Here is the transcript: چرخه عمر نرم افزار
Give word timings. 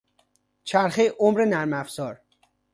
چرخه 0.63 1.09
عمر 1.19 1.45
نرم 1.45 1.73
افزار 1.73 2.21